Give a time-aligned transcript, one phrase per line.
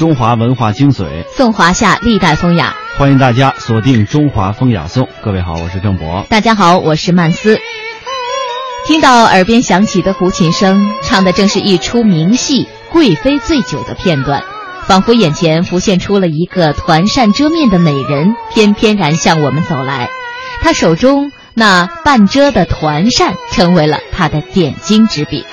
[0.00, 2.74] 品中华文化精髓，颂华夏历代风雅。
[2.96, 5.04] 欢迎大家锁定《中华风雅颂》。
[5.22, 6.24] 各位好，我是郑博。
[6.30, 7.58] 大家好，我是曼斯。
[8.86, 14.42] 听到耳边响起的胡琴声，唱的正是一出名戏《贵妃醉酒》的片段，
[14.86, 20.08] 仿佛眼前浮现出了一个团扇遮面的美人，翩翩然向我们走来。
[20.62, 25.44] 她手中那半遮的团扇，成为了她的点睛之笔。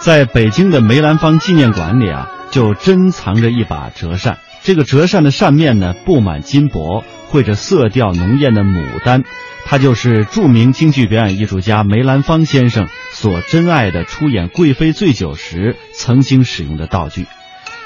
[0.00, 4.38] 在北京的梅兰芳纪念馆里啊，就珍藏着一把折扇。
[4.62, 9.24] 这个折扇的扇面呢，布满金箔，绘着色调浓艳的牡丹。
[9.64, 17.26] 它就是著名京剧表演艺术家梅兰芳先生所珍爱的出演《贵妃醉酒》时曾经使用的道具。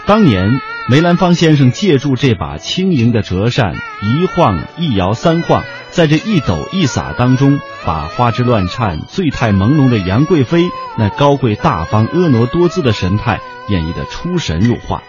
[0.07, 10.65] 当年梅兰芳先生借助这把轻盈的折扇，一晃一摇三晃，在这一抖一撒当中，把花枝乱颤、醉态朦胧的杨贵妃
[10.97, 15.03] 那高贵大方、婀娜多姿的神态演绎的出神入化。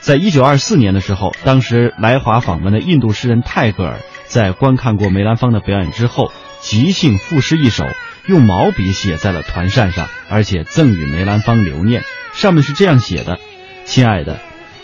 [0.00, 3.98] 在一九二四年的时候，当时来华访问的印度诗人泰戈尔。
[4.26, 7.84] 在观看过梅兰芳的表演之后，即兴赋诗一首，
[8.26, 12.02] 用毛笔写在了团扇上，而且赠与梅兰芳留念。
[12.32, 13.38] 上面是这样写的
[13.86, 14.40] ：“亲爱的，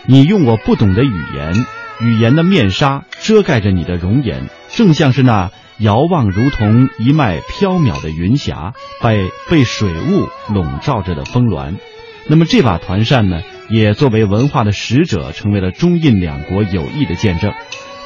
[0.07, 1.67] 你用我不懂的语言，
[2.01, 11.79] 语言的面纱遮盖着你的容颜，正像是那遥望如同一脉飘渺的云霞，被被水雾笼罩着的峰峦。
[12.29, 17.53] 那么这把团扇呢，也作为文化的使者，成为了中印两国友谊的见证。”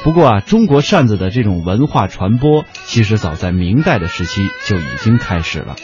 [0.04, 5.74] 不过啊，中国扇子的这种文化传播，其实早在明代的时期就已经开始了。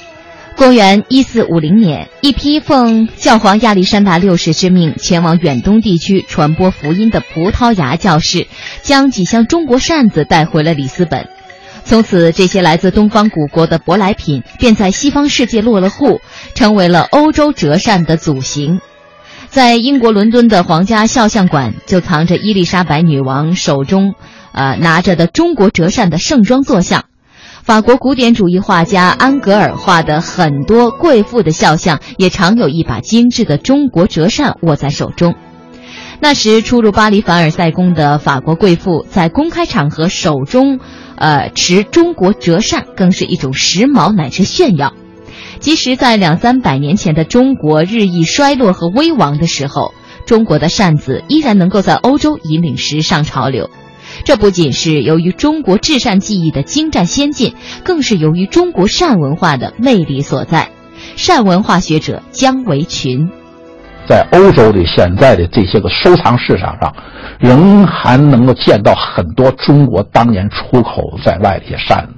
[0.55, 8.47] 公元一四五零年，一批奉教皇亚历山大六世之命前往远东地区传播福音的葡萄牙教士，
[8.83, 11.29] 将几箱中国扇子带回了里斯本。
[11.85, 16.21] 从此，这些来自东方古国的舶来品便在西方世界落了户，
[16.55, 18.81] 成为了欧洲折扇的祖型。
[19.49, 24.15] 在英国伦敦的皇家肖像馆，就藏着伊丽莎白女王手中，
[24.53, 27.05] 呃拿着的中国折扇的盛装坐像。
[27.63, 35.35] 法国古典主义画家安格尔画的很多贵妇的肖像，也常有一把精致的中国折扇握在手中。
[36.19, 40.79] 那时出入巴黎凡尔赛宫的法国贵妇，在公开场合手中，
[41.23, 44.93] 呃持中国折扇，更是一种时髦乃至炫耀。
[45.61, 49.95] 即使在两三百年前的中国日益衰落和危亡的时候，
[50.27, 53.71] 中国的扇子依然能够在欧洲引领时尚潮流。
[54.25, 60.71] 这不仅是由于中国制扇技艺的精湛先进，更是由于中国扇文化的魅力所在。
[61.15, 63.31] 扇文化学者姜维群，
[64.07, 66.95] 在欧洲的现在的这些个收藏市场上，
[67.39, 72.13] 仍还能够见到很多中国当年出口在外的一些扇子。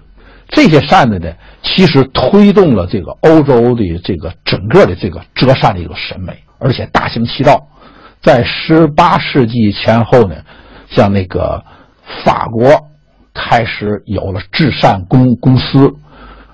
[0.48, 1.30] 这些扇子呢，
[1.62, 7.66] 其实推动了这个欧洲的这个整个的这个折扇的一个审美，而且大行其道。
[8.22, 10.36] 在十八世纪前后呢，
[10.90, 11.62] 像那个
[12.24, 12.70] 法国
[13.34, 15.92] 开始有了制扇公公司，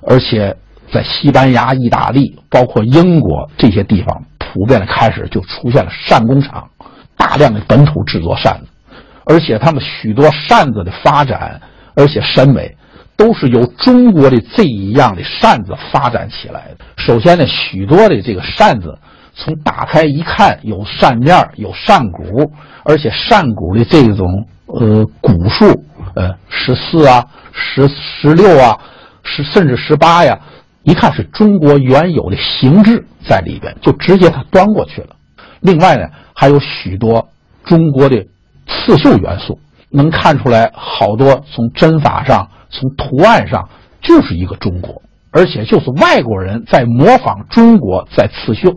[0.02, 0.56] 而且
[0.92, 6.68] 在西班牙、意大利，包括英国这些地方，普遍的开始就出现了扇工厂，
[7.16, 8.94] 大量的本土制作扇子，
[9.24, 11.60] 而且他们许多扇子的发展，
[11.94, 12.76] 而且审美。
[13.16, 16.86] 都是由中国的这一样的扇子发展起来的。
[16.96, 18.98] 首先呢，许多的这个扇子，
[19.34, 22.50] 从打开一看，有扇面，有扇骨，
[22.82, 24.26] 而且扇骨的这种
[24.68, 25.84] 呃骨数，
[26.14, 28.78] 呃十四啊，十十六啊，
[29.22, 30.38] 十甚至十八呀，
[30.82, 35.16] 一看是中国原有的形制在里边，就直接它端过去了。
[35.60, 37.28] 另外呢，还有许多
[37.64, 38.26] 中国的
[38.66, 39.58] 刺绣元素，
[39.90, 42.48] 能看出来好多从针法上。
[42.72, 43.68] 从图案上
[44.00, 48.76] 就是一个中国，而且就是外国人在模仿中国在刺绣，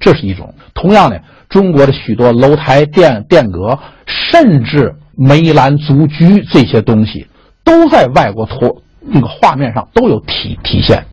[0.00, 0.54] 这是一种。
[0.72, 1.18] 同样呢，
[1.50, 7.26] 中国的许多楼台殿殿阁，甚至梅兰竹菊这些东西，
[7.62, 11.04] 都在外国图那个画面上都有体体现。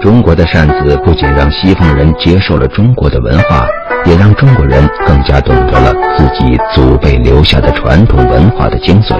[0.00, 3.66] 中国的扇子不仅让西方人接受了中国的文化，
[4.04, 9.16] 也让中国人更加懂得了自己祖辈留下的传统文化的精髓。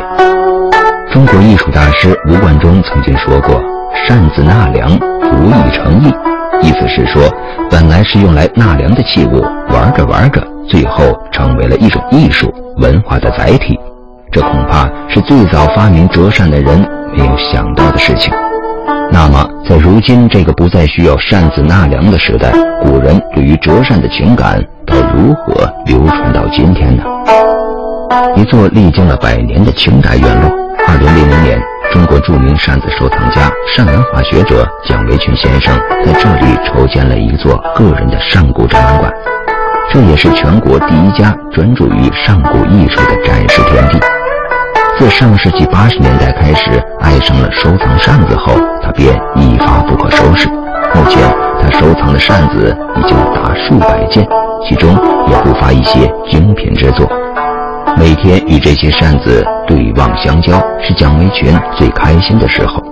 [1.11, 3.61] 中国艺术大师吴冠中曾经说过
[4.07, 6.13] ：“扇子纳凉，无以成艺。”
[6.63, 7.23] 意思是说，
[7.71, 13.79] 本来是用来纳凉的器物，玩着玩着，最后成为了一种艺术文化的载体。
[14.31, 16.87] 这恐怕是最早发明折扇的人
[17.19, 18.33] 没有想到的事情。
[19.11, 27.03] 那么，在如今这个不再需要扇子纳凉的时代，古人对于折扇的情感该如何流传到今天呢？
[28.37, 30.51] 一座历经了百年的清代院落。
[30.87, 31.61] 二零零零年，
[31.93, 39.13] 中国著名扇子收藏家、扇文化学者蒋维群先生在这里筹建了一座个人的扇骨展览馆。
[39.91, 43.99] 这也是全国第一家专注于上古艺术的展示天地。
[44.99, 48.53] 自上世纪八十年代开始爱上了收藏扇子后，
[48.83, 50.49] 他便一发不可收拾。
[50.49, 51.23] 目前，
[51.63, 54.27] 他收藏的扇子已经达数百件，
[54.69, 54.91] 其中
[55.29, 57.09] 也不乏一些精品之作。
[57.97, 62.83] 每天与这些扇子对望相交，是蒋维群最开心的时候。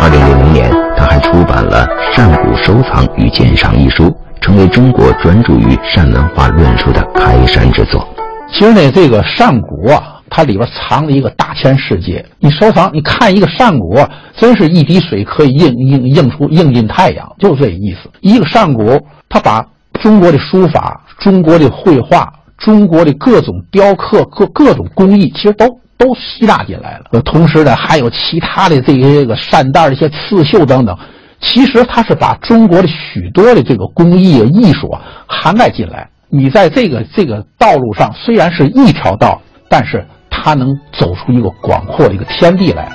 [0.00, 8.04] 二零零零年，他还出版了《扇骨收藏与鉴赏》一书，成为中国专注于扇文化论述的开山之作。
[8.52, 12.24] 其实呢，这个扇骨啊，它里边藏着一个大千世界。
[12.40, 13.98] 你收藏，你看一个扇骨，
[14.34, 18.10] 真是一滴水可以映映映出映进太阳，就这意思。
[18.20, 18.98] 一个扇骨，
[19.28, 19.64] 它把
[20.00, 22.32] 中国的书法、中国的绘画。
[22.58, 25.66] 中国的各种雕刻、各各种工艺，其实都
[25.98, 27.20] 都吸纳进来了。
[27.22, 30.96] 同时呢，还有其他的这些个扇袋的一些刺绣等等，
[31.40, 36.08] 其实它是把中国的许多的这个工艺啊、艺术啊涵盖进来。
[36.28, 42.90] 你在这个这个道路上虽然是一条道，但是他能走出一个广阔的一个天地来。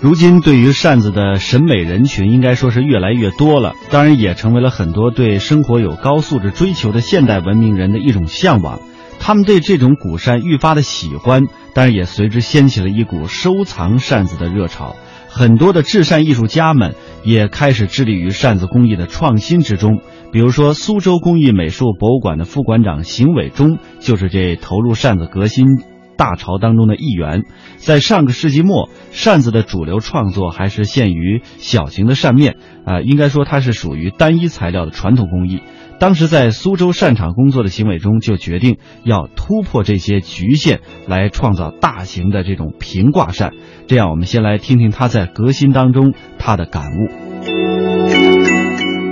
[0.00, 8.78] 如今，对于扇子的审美人群应该说是越来越多了，当然也成为了很多对生活有高素质追求的现代文明人的一种向往。
[9.18, 14.96] 他们对这种古扇愈发的喜欢，当然也随之掀起了一股收藏扇子的热潮。
[15.32, 20.00] 很多的制扇艺术家们也开始致力于扇子工艺的创新之中。
[20.32, 25.66] 比如说，苏州工艺美术博物馆的副馆长邢伟忠就是这投入扇子革新。
[26.16, 27.44] 大潮当中的一员，
[27.78, 35.62] 在上个世纪末，扇子的主流创作还是限于小型的扇面，啊，应该说它是属于单一材料的传统工艺。
[36.00, 43.52] 当时在苏州扇厂工作的邢伟忠就决定要突破这些局限，来创造大型的这种平挂扇。
[43.86, 47.10] 这样，我们先来听听他在革新当中他的感悟。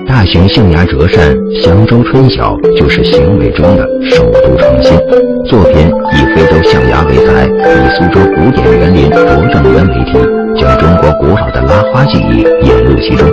[0.06, 4.96] 大型象牙折扇《襄州春晓》就是邢伟忠的首度创新
[5.44, 5.86] 作品，
[6.16, 10.18] 以非洲象牙为材，以苏州古典园林拙政园为题，
[10.58, 13.28] 将中国古老的拉花技艺引入其中。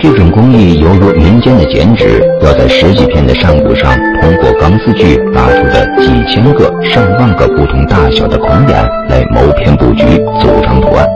[0.00, 10.04] 这种工艺犹如民间的剪纸，要在十几片的扇骨上通过钢丝锯打出的几千个、上万个不同大小的孔眼来谋篇布局，
[10.40, 11.06] 组成图案。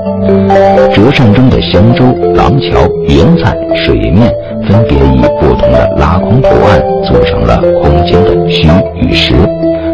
[0.93, 4.32] 折扇中的香洲、廊桥、云彩、水面
[4.69, 8.69] 分别以不同的拉空图案组成了空间的虚
[9.00, 9.34] 与实，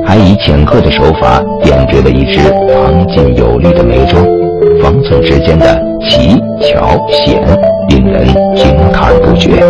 [0.07, 2.41] 还以浅刻的手法点缀了一只
[2.73, 4.27] 旁劲有力的眉桩，
[4.83, 7.43] 方寸之间的奇巧险
[7.89, 9.61] 令人惊叹不绝。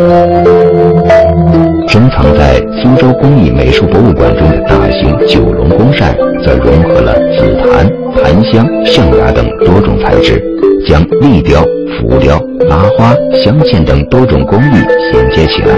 [1.87, 10.43] 珍藏在苏州工艺美术博物馆中的大型九龙宫扇，则融合了紫檀、檀香、象牙等多种材质。
[10.87, 11.61] 将立雕、
[11.99, 14.77] 浮雕、拉花、镶嵌等多种工艺
[15.13, 15.75] 衔接起来，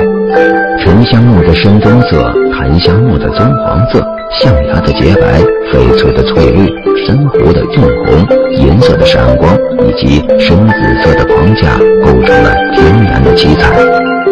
[0.78, 4.00] 沉香木的深棕色，檀香木的棕黄色，
[4.38, 5.40] 象牙的洁白，
[5.72, 6.68] 翡翠的翠绿，
[7.04, 9.56] 珊瑚的映红，银色的闪光，
[9.86, 13.80] 以及深紫色的框架，构成了天然的七彩，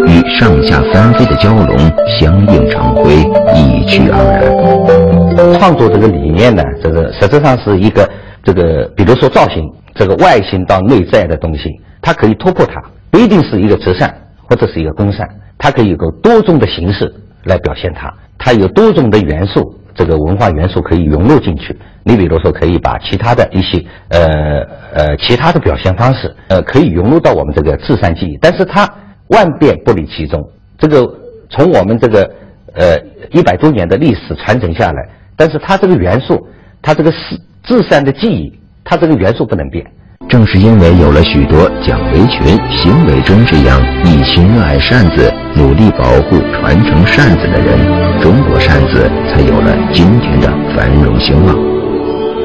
[0.06, 1.76] 与上下翻飞的蛟龙
[2.20, 3.12] 相映成辉，
[3.54, 5.58] 意趣盎然。
[5.58, 8.08] 创作这个理念呢，这个实质上是一个
[8.42, 9.62] 这个，比如说造型。
[9.94, 14.14] 这个外形到内在的东西，它可以突破它，不一定是一个折扇
[14.48, 15.28] 或者是一个公扇，
[15.58, 17.12] 它可以有多种的形式
[17.44, 21.76] 来表现它，它有多种的元素，这个文化元素可以融入进去。
[22.04, 24.62] 你比如说，可以把其他的一些呃
[24.94, 28.88] 呃其他的表现方式，呃，可以融入到我们这个制扇技艺，但是它
[29.28, 30.42] 万变不离其宗。
[30.78, 31.06] 这个
[31.50, 32.30] 从我们这个
[32.74, 32.96] 呃
[33.32, 36.46] 一百多年的历史传承下来，但是它这个元素，
[36.80, 38.58] 它这个是制扇的记忆。
[38.90, 39.84] 它这个元素不能变，
[40.28, 51.56] 正是因为有了许多蒋维群、邢伟忠这样一心热爱扇子、努力保护、传承扇子的人，中国扇子才有了今天的繁荣兴旺。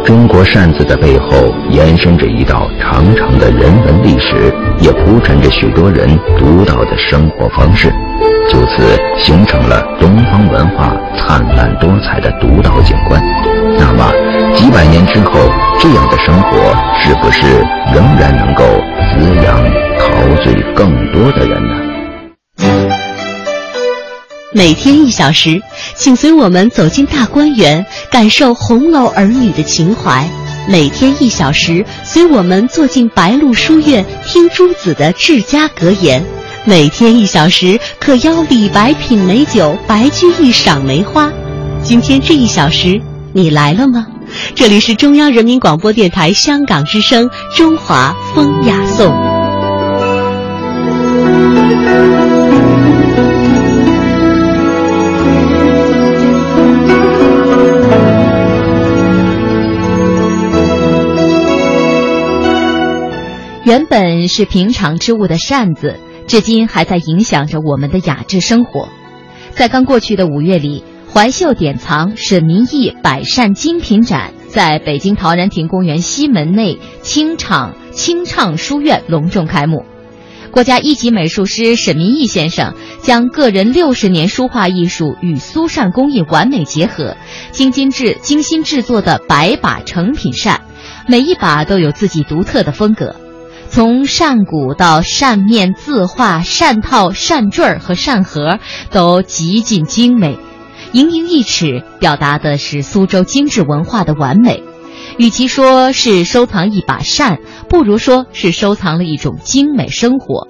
[0.05, 7.89] 中国扇子的背后延伸着一道长长的人文历史，也铺陈着许多人独到的生活方式，
[8.49, 13.21] 就此形成了东方文化灿烂多彩的独到景观。
[13.77, 14.11] 那么，
[14.55, 15.39] 几百年之后，
[15.79, 16.57] 这样的生活
[17.01, 17.41] 是不是
[17.93, 18.63] 仍然能够
[19.11, 19.63] 滋养、
[19.99, 21.73] 陶醉更多的人呢？
[24.53, 25.59] 每天一小时，
[25.95, 30.23] 请随我们走进大观园，感受红楼儿女的情怀；
[30.69, 36.21] 每天一小时，随我们坐进白鹿书院，听朱子的治家格言；
[36.65, 41.31] 每天一小时，可邀李白品美酒，白居易赏梅花。
[41.81, 43.01] 今天这一小时，
[43.33, 44.05] 你来了吗？
[44.55, 49.07] 这里是中央人民广播电台香港之声《中华风雅颂》。
[63.65, 65.97] 原本是平常之物的扇子，
[66.27, 68.89] 至今还在影响着我们的雅致生活。
[69.51, 79.85] 在刚过去的五月里，怀秀典藏沈民艺百扇精品展在北京陶然亭公园西门内清唱清唱书院隆重开幕。
[80.49, 87.15] 国家一级美术师沈民艺先生将个人六十年书画艺术与苏扇工艺完美结合，
[87.51, 90.61] 精精制精心制作的百把成品扇，
[91.07, 93.15] 每一把都有自己独特的风格。
[93.69, 98.57] 从扇骨到扇面字画、扇套、扇坠儿和扇盒
[98.89, 100.37] 都极尽精美，
[100.93, 104.61] 盈盈一尺，表达的是苏州精致文化的完美。
[105.17, 110.47] 与其说是收藏一把扇，不如说是收藏了一种精美生活。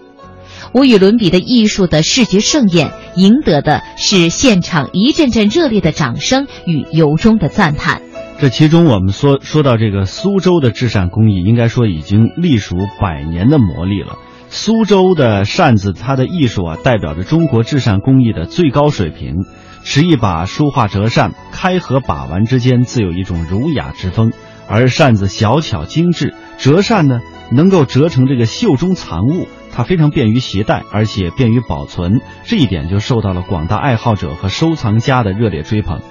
[0.73, 8.01] 无与伦比的艺术的视觉盛宴，赢得的是现场一阵阵热烈的掌声与由衷的赞叹。
[8.39, 14.17] 这其中，我们说说到这个苏州的制扇工艺，应该说已经隶属百年的磨砺了。
[14.50, 19.45] 苏州的扇子，它的艺术啊，代表着中国制扇工艺的最高水平。
[19.84, 24.32] 持一把书画折扇，开合把玩之间，自有一种儒雅之风。
[24.68, 27.20] 而扇子小巧精致，折扇呢
[27.52, 36.02] 能够折成这个袖中藏物，它非常便于携带，而且便于保存，这一点就受到了广大爱好者和收藏家的热烈追捧。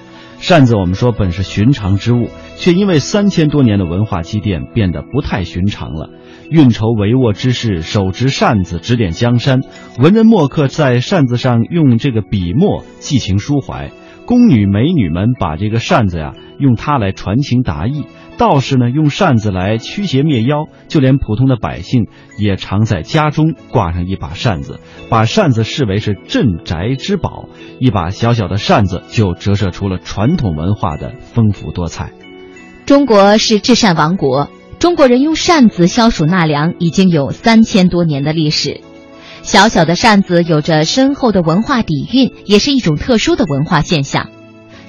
[0.43, 6.09] 扇子，我们说本是寻常之物，却因为三千多年的文化积淀，变得不太寻常了。
[6.49, 9.61] 运筹帷幄之势手执扇子指点江山，
[9.99, 13.91] 文人墨客在扇子上用这个笔墨寄情抒怀，
[14.25, 18.03] 宫女美女们把这个扇子呀用它来传情达意。
[18.37, 27.47] 道士呢，用扇子来驱邪灭妖；就连普通的百姓，也常在家中挂上一把扇子，把扇子视为是镇宅之宝。
[27.79, 32.11] 一把小小的扇子，就折射出了传统文化的丰富多彩。
[32.85, 34.49] 中国是制扇王国，
[34.79, 38.81] 中国人用扇子消暑纳凉，已经有三千多年的历史。
[39.41, 44.29] 小小的扇子有着深厚的文化底蕴，也是一种特殊的文化现象。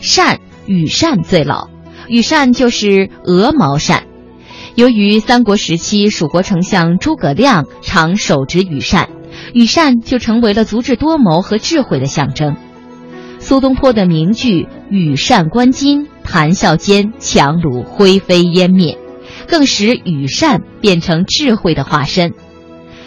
[0.01, 1.74] 扇，羽扇最老。
[2.09, 4.05] 羽扇就是鹅毛扇，
[4.75, 9.09] 由于三国时期蜀国丞相诸葛亮常手执羽扇，
[9.55, 12.57] 羽扇就成为了足智多谋和智慧的象征。
[13.39, 18.99] 苏东坡的名句“羽扇纶巾，谈笑间，樯橹灰飞烟灭”，
[19.49, 22.33] 更使羽扇变成智慧的化身。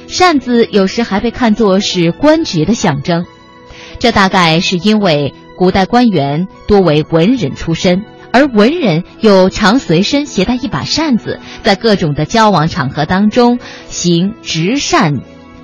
[0.07, 3.25] 扇子有时还被看作是官职的象征，
[3.99, 8.03] 这大概是因为古代官员多为文人出身。
[8.37, 15.21] 而文人又常随身携带一把扇子，在各种的交往场合当中行执扇，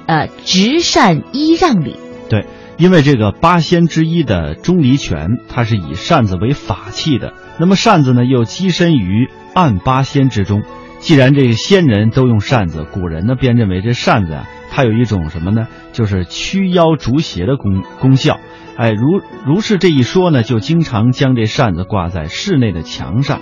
[0.08, 1.96] 呃，执扇揖让礼。
[2.30, 2.48] 对，
[2.80, 7.34] 因为这个八仙之一的钟离权，他是以扇子为法器的。
[7.60, 10.64] 那么扇子呢，又跻身于暗八仙之中。
[11.00, 15.68] 既然这个仙人都用扇子，古人呢便认为这扇子啊，它有一种什么呢？
[15.92, 18.40] 就是驱妖逐邪的功功效。
[18.76, 23.40] 哎，如如是这一说呢，就经常将这扇子挂在室内的墙上。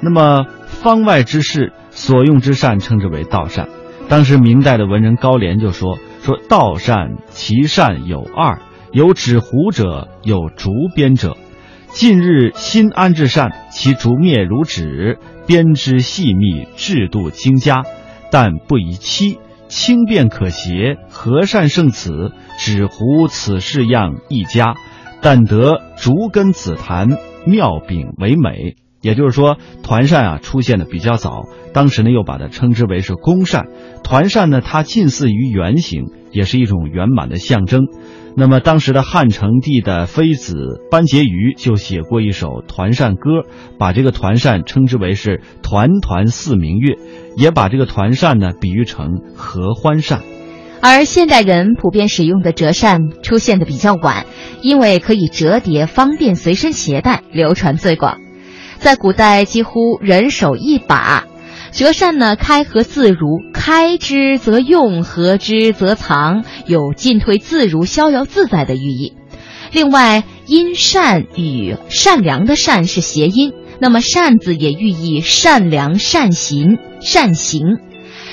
[0.00, 3.68] 那么方外之士所用之扇称之为道扇。
[4.08, 8.60] 当时明代的文人高廉就说：“说道扇其扇有二，
[8.92, 11.36] 有指胡者，有竹编者。
[11.88, 17.82] 近日新安置扇，其竹篾如纸，编织细密，制度精佳，
[18.30, 19.38] 但不宜漆。”
[19.68, 22.32] 轻便可携，和善胜此。
[22.58, 24.74] 只糊此式样一家，
[25.22, 28.74] 但得竹根紫檀妙柄为美。
[29.00, 33.68] 也就是说，团扇啊出现的比较早，当时呢又把它称之为是公扇。
[34.02, 37.84] 团扇呢，它近似于圆形，也是一种圆满的象征。
[38.40, 40.54] 那么，当时的汉成帝的妃子
[40.92, 43.42] 班婕妤就写过一首团扇歌，
[43.80, 46.98] 把这个团扇称之为是“团团似明月”，
[47.36, 50.20] 也把这个团扇呢比喻成合欢扇。
[50.80, 54.24] 而现代人普遍使用的折扇出现的比较晚，
[54.62, 58.18] 因为可以折叠，方便随身携带，流传最广。
[58.76, 61.24] 在古代，几乎人手一把。
[61.72, 69.12] 折扇呢，开合自如，开之则用，合之则藏，有进退自如、逍遥自在的寓意。
[69.72, 77.62] 另外，因善与善良的善是谐音，那么扇子也寓意善良、善行、善行。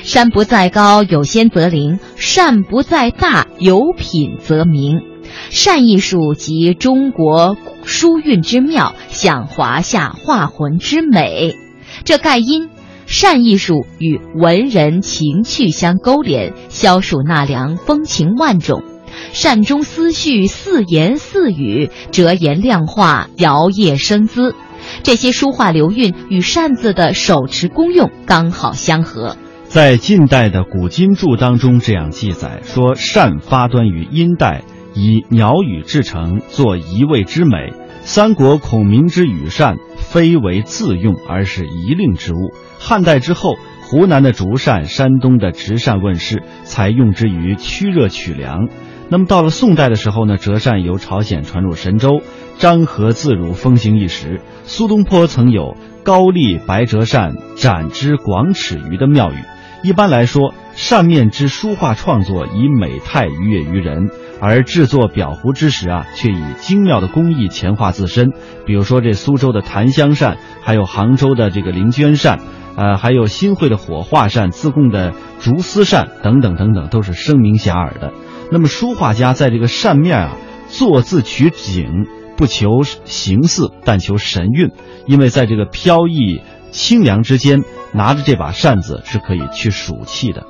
[0.03, 5.01] 山不在高，有仙则灵；善不在大，有品则名。
[5.49, 11.57] 善艺术集中国书韵之妙，享华夏画魂之美。
[12.05, 12.69] 这盖因。
[13.05, 18.83] 善艺术与文人情趣相勾连，消暑纳凉，风情万种。
[19.31, 24.55] 扇中思绪似言似语，折颜亮画，摇曳生姿。
[25.03, 29.37] 这些书画流韵与扇子的手持功用刚好相合。
[29.63, 37.73] 在近代的古今注当中，这样记载说：扇发端于殷代，以鸟语制成，作一味之美。
[38.01, 42.53] 三国孔明之羽扇，非为自用，而是一令之物。
[42.79, 48.67] 汉代之后，湖南的竹扇、山东的直扇问世，才用之于驱热取凉。
[49.09, 52.21] 那么到了宋代的时候呢，折扇由朝鲜传入神州，
[52.57, 54.41] 张合自如，风行一时。
[54.63, 59.35] 苏东坡曾有“高丽白折扇，展之广尺余”的妙语。
[59.83, 64.09] 一般来说，扇面之书画创作以美态愉悦于人，
[64.41, 68.31] 而制作裱糊之时啊，却以精妙的工艺前化自身。
[68.65, 72.39] 比如说这苏州的檀香扇，还有杭州的这个灵娟扇，
[72.75, 78.13] 呃，还有新会的火化扇、自贡的竹丝扇等等等等，都是声名遐迩的。
[78.51, 80.37] 那么书画家在这个扇面啊，
[80.67, 82.05] 作字取景，
[82.37, 84.71] 不求形似，但求神韵，
[85.07, 87.63] 因为在这个飘逸清凉之间。
[87.93, 90.43] 拿着这把扇子是可以去数气的。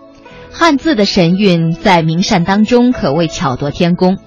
[0.57, 4.17] 汉字的神韵在名扇当中可谓巧夺天工。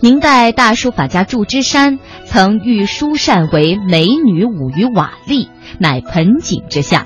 [0.00, 5.48] 明代大书法家祝枝山曾誉书扇为“美女舞于瓦砾，
[5.78, 7.04] 乃盆景之下”。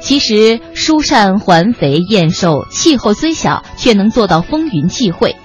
[0.00, 5.36] 其实书扇环肥燕瘦，气候虽小，却能做到风云际会。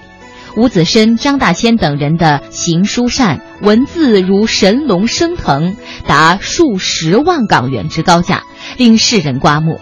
[0.56, 8.42] 吴子申、张大千等人的行书扇，文字如神龙升腾，达数十万港元之高价。
[8.78, 9.80] 令世人刮目，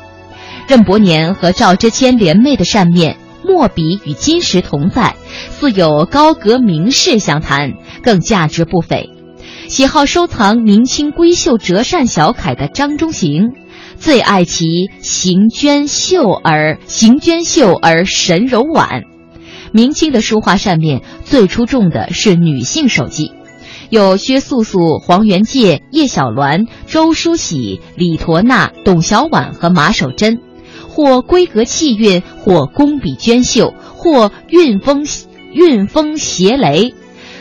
[0.68, 5.16] 任伯年和赵之谦联袂的扇面，墨笔与金石同在，
[5.50, 9.10] 似有高阁名士相谈，更价值不菲。
[9.68, 13.52] 喜好收藏明清闺秀折扇小楷的张中行，
[13.96, 14.66] 最爱其
[15.00, 19.04] 行娟秀而行娟秀而神柔婉。
[19.72, 23.32] 明清的书画扇面最出众的是女性手迹。
[23.88, 30.40] 有薛素素、黄元介、叶小鸾、周淑喜、李陀那、董小宛和马守贞，
[30.92, 35.06] 或闺阁气韵，或工笔娟秀，或韵风
[35.54, 36.94] 韵风斜雷。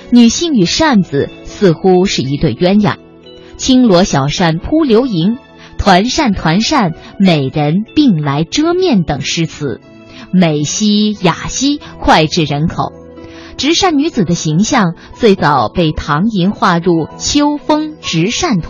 [0.10, 2.96] 女性与扇子似乎是一对鸳鸯。
[3.58, 5.38] 轻罗小扇扑流萤，
[5.78, 9.82] 团扇团扇，美人并来遮面等诗词，
[10.32, 12.94] 美兮雅兮，脍炙人口。
[13.58, 18.70] 直扇女子的形象最早被唐寅画入《秋风直扇图》，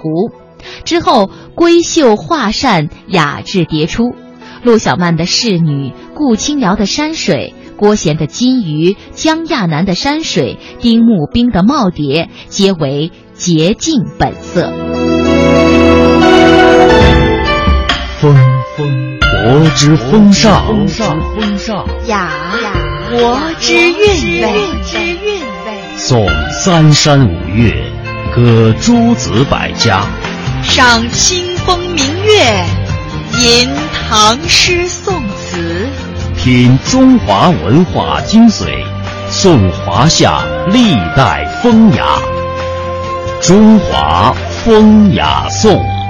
[0.86, 4.16] 之后闺秀画扇雅致迭出。
[4.64, 14.72] 陆小曼的仕女，顾清瑶的山水，郭贤的金鱼，江亚楠的山水，丁木兵的耄耋，皆为洁净本色。
[18.20, 18.36] 风
[18.78, 20.78] 风国之风尚，
[22.08, 22.30] 雅
[22.62, 22.72] 雅。
[23.12, 24.54] 国之韵味，
[25.98, 27.74] 颂三山五岳，
[28.34, 30.06] 歌诸子百家，
[30.64, 32.64] 赏清风明月，
[33.40, 33.70] 吟
[34.10, 35.88] 唐诗宋词，
[36.38, 38.84] 品中华文化精髓，
[39.30, 42.06] 颂华夏历代风雅，
[43.42, 46.01] 中华风雅颂。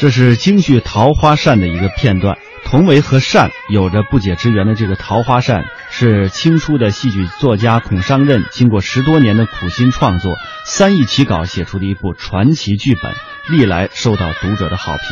[0.00, 2.38] 这是京剧《桃花扇》的一个片段。
[2.64, 13.12] 同为和扇有着不解之缘的这个桃花扇，是清初的戏剧作家孔尚任经过十多年的苦心创作，三易其稿写出的一部传奇剧本，
[13.50, 15.02] 历来受到读者的好评。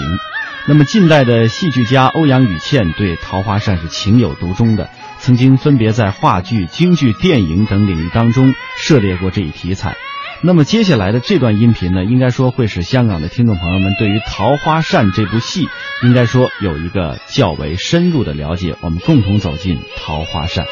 [0.66, 9.98] 那么近代的戏剧家欧阳予倩对桃花扇是情有独钟的，曾经分别在话剧、京剧、电影等领域当中涉猎过这一题材。
[10.40, 15.66] 那么接下来的这段音频呢，应该说会使香港的听众朋友们对于《桃花扇》这部戏，
[16.05, 18.77] 应该说有一个较为深入的了解。
[18.81, 20.64] 我们共同走进《桃花扇》。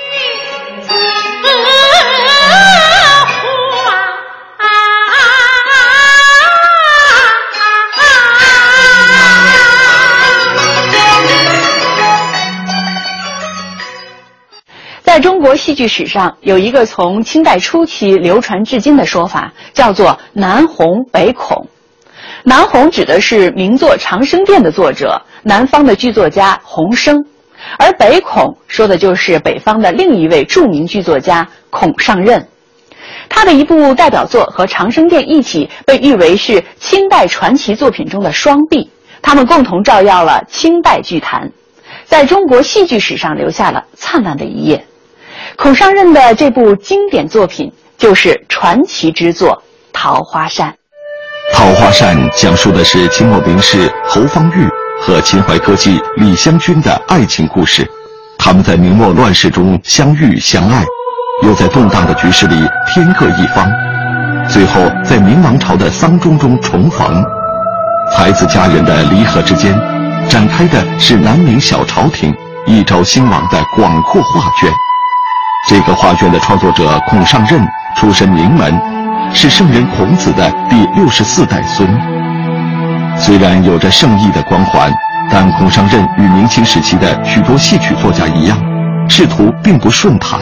[15.17, 21.67] 在中国戏剧史上，有一个从清代初期流传至今的说法，叫做“南红北孔”。
[22.45, 27.17] 南红指的是名作《长生殿》的作者，南方的剧作家洪升；
[27.79, 32.47] 而北孔说的就是北方的另一位著名剧作家孔尚任。
[33.31, 38.91] 他的一部代表作和《长生殿》一起被誉为是清代传奇作品中的双璧，
[39.23, 41.51] 他们共同照耀了清代剧坛，
[42.05, 44.85] 在中国戏剧史上留下了灿烂的一页。
[45.57, 49.51] 孔尚任的这部经典作品就是传奇之作
[49.93, 50.69] 《桃花扇》。
[51.57, 54.69] 《桃花扇》讲述的是清末名士侯方域
[55.01, 57.89] 和秦淮歌妓李香君的爱情故事。
[58.39, 60.85] 他们在明末乱世中相遇相爱，
[61.43, 63.71] 又在动荡的局势里天各一方，
[64.49, 67.25] 最后在明王朝的丧钟中重逢。
[68.13, 69.75] 才子佳人的离合之间，
[70.29, 72.33] 展开的是南明小朝廷
[72.67, 74.71] 一朝兴亡的广阔画卷。
[75.69, 77.61] 这个画卷的创作者孔尚任
[77.97, 78.79] 出身名门。
[79.35, 81.89] 是圣人孔子的第六十四代孙。
[83.19, 84.91] 虽然有着圣意的光环，
[85.29, 88.57] 但孔尚任与明清时期的许多戏曲作家一样，
[89.09, 90.39] 仕途并不顺坦。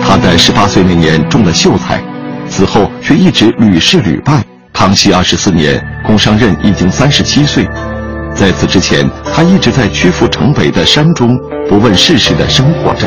[0.00, 2.00] 他在十八岁那年中了秀才，
[2.48, 4.42] 此后却一直屡试屡败。
[4.72, 7.64] 康熙二十四年，孔尚任已经三十七岁，
[8.34, 13.06] 在此之前，他一直在曲阜城北的山中不问世事的生活着。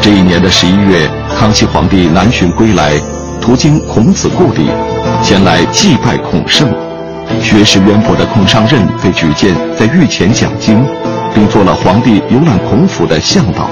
[0.00, 2.92] 这一年的十一月，康熙皇帝南巡归来。
[3.40, 4.68] 途经孔子故里，
[5.22, 6.68] 前来祭拜孔圣。
[7.40, 10.84] 学识渊博的孔尚任被举荐在御前讲经，
[11.34, 13.68] 并做了皇帝游览孔府的向导。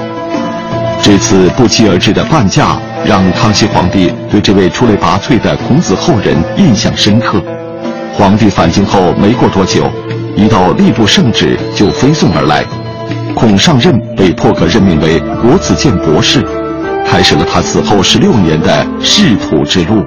[1.01, 7.41] 这次不期而至的伴驾，让康熙皇帝对这位出类拔萃的孔子后人印象深刻。
[8.13, 9.89] 皇帝返京后没过多久，
[10.35, 12.63] 一道吏部圣旨就飞送而来，
[13.35, 16.41] 孔尚任被破格任命为国子监博士。
[17.05, 20.03] 开始了他此后十六年的仕途之路。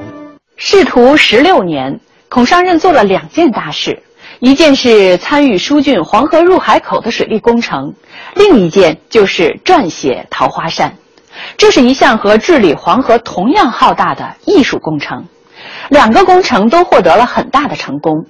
[0.56, 4.02] 仕途十六年，孔尚任做了两件大事：
[4.40, 7.92] 一件是参与疏浚黄河入海口的水利工程，
[8.34, 10.90] 另一件就是撰写《桃花扇》。
[11.56, 15.22] 这是一项和治理黄河同样浩大的艺术工程。
[15.90, 18.24] 两个工程都获得了很大的成功，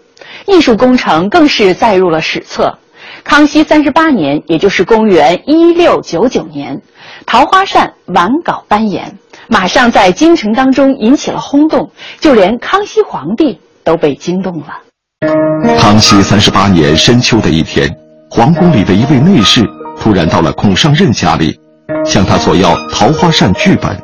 [0.47, 2.77] 艺术工程更是载入了史册。
[3.25, 6.81] 康熙三十八年，也就是公元一六九九年。
[7.27, 9.19] 桃花扇完稿颁演，
[9.49, 11.91] 马上在京城当中引起了轰动，
[12.21, 14.67] 就连康熙皇帝都被惊动了。
[15.79, 17.89] 康熙三十八年深秋的一天，
[18.31, 19.63] 皇宫里的一位内侍
[20.01, 21.59] 突然到了孔尚任家里，
[22.07, 23.97] 向他索要《桃花扇》剧本。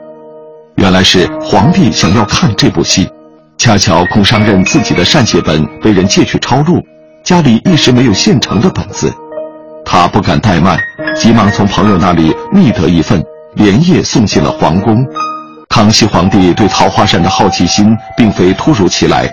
[0.76, 3.08] 原来是皇帝想要看这部戏，
[3.56, 6.82] 恰巧孔尚任自己的善写本被人借去抄录，
[7.24, 9.10] 家里一时没有现成的本子。
[9.82, 10.78] 他不敢怠慢，
[11.16, 15.02] 急忙从朋友那里觅得一份，连夜送进了皇宫。
[15.70, 19.26] 康熙皇帝对《桃花扇》的好奇心并非突如其来。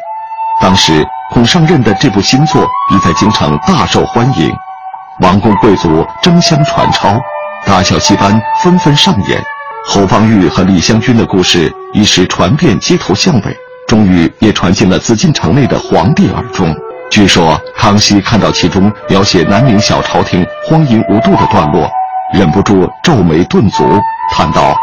[0.62, 4.50] 当时孔尚任的这部新作已在京城大受欢迎，
[5.20, 7.20] 王公贵族争相传抄，
[7.66, 9.44] 大小戏班纷纷上演。
[9.86, 16.74] 侯方域和李香君的故事一时传遍街头巷尾，终于也传进了紫禁城内的皇帝耳中。
[17.12, 21.92] 据说康熙看到其中描写南明小朝廷荒淫无度的段落，
[22.34, 23.84] 忍不住皱眉顿足，
[24.32, 24.74] 叹道：“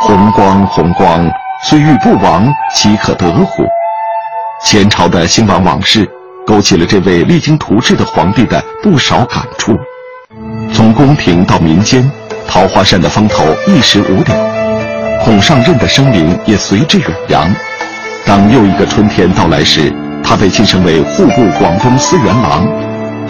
[0.00, 1.30] 红光红光，
[1.62, 3.62] 虽欲不亡，岂可得乎？”
[4.64, 6.10] 前朝的兴亡往事，
[6.46, 9.76] 勾起了这位励精图治的皇帝的不少感触。
[10.72, 12.10] 从宫廷到民间，
[12.48, 17.54] 桃花扇的风头一时无两，孔尚任的声名也随之远扬。
[18.24, 19.92] 当又一个春天到来时，
[20.28, 22.66] 他被晋升为户部广东司元郎，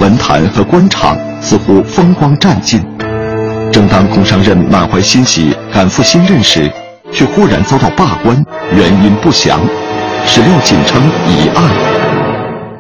[0.00, 2.82] 文坛和官场似乎风光占尽。
[3.70, 6.72] 正当孔尚任满怀欣喜赶赴新任时，
[7.12, 8.42] 却忽然遭到罢官，
[8.74, 9.60] 原因不详，
[10.24, 11.64] 史料仅称疑案。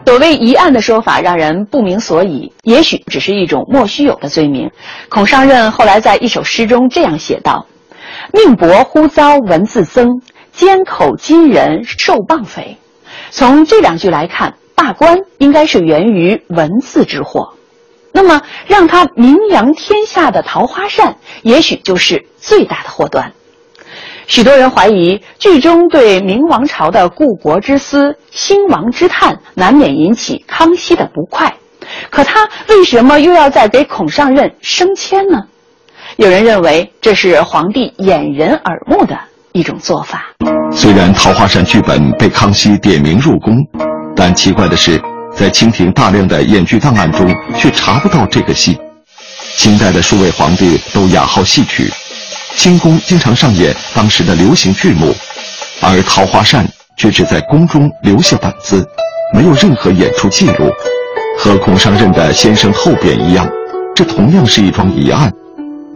[0.06, 4.70] 所谓疑案的说法让人不明所以，也许只是一种莫须有的罪名。
[5.10, 7.66] 孔尚任后来在一首诗中这样写道
[8.32, 10.22] ：“命薄忽遭文字僧，
[10.54, 12.78] 缄口金人受谤匪。”
[13.30, 17.54] 从这两句来看，罢官应该是源于文字之祸。
[18.12, 23.32] 那么，让他名扬天下的桃花扇，也许就是最大的祸端。
[24.26, 31.56] 许多人怀疑剧中对明王朝的故国之思、兴亡之叹，难免引起康熙的不快。
[32.10, 35.44] 可他为什么又要再给孔尚任升迁呢？
[36.16, 39.18] 有人认为这是皇帝掩人耳目的。
[39.52, 40.34] 一种做法。
[40.72, 43.56] 虽然《桃花扇》剧本被康熙点名入宫，
[44.14, 45.00] 但奇怪的是，
[45.34, 48.78] 在清廷大量的演剧档案中却查不到这个戏。
[49.56, 51.90] 清代的数位皇帝都雅好戏曲，
[52.56, 55.14] 清宫经常上演当时的流行剧目，
[55.80, 58.86] 而桃花扇却只在宫中留下本子，
[59.32, 60.70] 没有任何演出记录。
[61.38, 63.48] 和孔尚任的先生后匾一样，
[63.94, 65.32] 这同样是一桩疑案。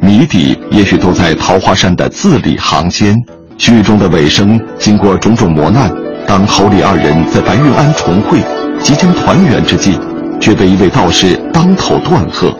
[0.01, 3.17] 谜底也许都在桃花扇的字里行间。
[3.61, 5.93] 剧中的尾声，经过种种磨难，
[6.27, 8.41] 当侯李二人在白玉庵重会，
[8.83, 10.01] 即将团圆之际，
[10.41, 12.51] 却被一位道士当头断喝：“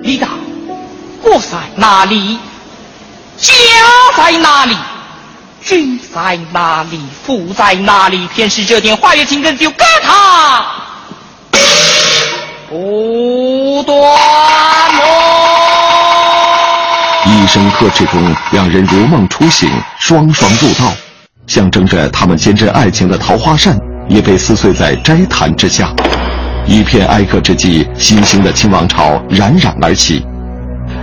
[0.00, 0.28] 李大，
[1.20, 2.38] 国在哪里？
[3.36, 3.52] 家
[4.16, 4.76] 在哪里？
[5.60, 7.00] 君在哪里？
[7.26, 8.28] 父在哪里？
[8.28, 10.64] 偏是这点花月情根就割他
[12.70, 13.98] 不断！”
[17.38, 18.20] 一声呵斥中，
[18.50, 19.70] 两人如梦初醒，
[20.00, 20.92] 双双入道，
[21.46, 25.94] 象征着他们坚贞爱情的桃花扇也被撕碎在斋坛之下。
[26.66, 30.26] 一片哀歌之际，新兴的清王朝冉冉而起。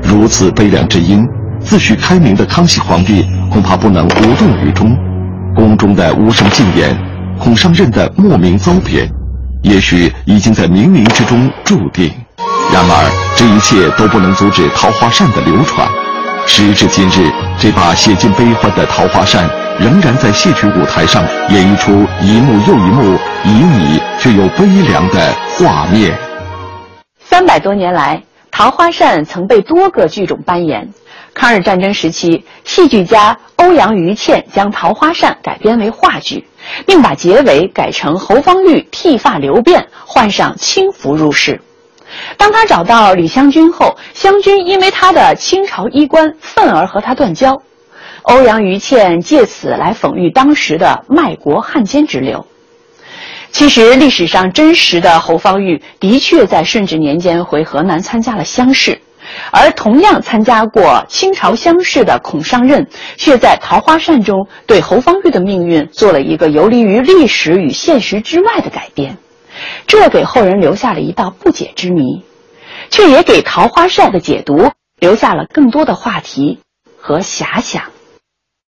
[0.04, 1.26] 如此悲凉之音，
[1.62, 4.94] 自诩开明的康熙皇帝恐怕不能无动于衷。
[5.56, 6.94] 宫中的无声禁言，
[7.40, 9.10] 孔尚任的莫名遭贬，
[9.64, 12.12] 也许已经在冥冥之中注定。
[12.74, 15.88] 然而，这一切都不能阻止桃花扇的流传。
[16.48, 26.16] 时至今日，这把写尽悲欢的桃花扇，仍然在戏曲舞台上演绎出一幕又一幕旖旎却又悲凉的画面。
[27.20, 30.88] 三百多年来，桃花扇曾被多个剧种扮演。
[31.34, 36.48] 抗日战争时期，戏剧家欧阳予倩将桃花扇改编为话剧，
[36.86, 41.60] 并把结尾改成侯方域剃发留辫，换上清服入仕。
[42.38, 47.62] 当他找到李香君后，香君因为他的清朝衣冠，愤而和他断交。
[48.24, 52.48] 欧阳予倩借此来讽喻当时的卖国汉奸之流。
[53.52, 59.00] 其实，历史上真实的侯方域的确在顺治年间回河南参加了乡试，
[59.52, 69.18] 而同样参加过清朝乡试的孔尚任，却在桃花扇中对侯方域的命运做了一个游离于历史与现实之外的改编。
[69.88, 72.24] 这给后人留下了一道不解之谜，
[72.90, 76.60] 却也给桃花扇的解读留下了更多的话题
[76.98, 77.95] 和遐想。